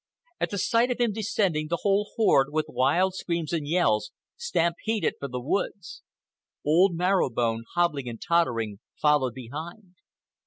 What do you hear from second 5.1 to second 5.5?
for the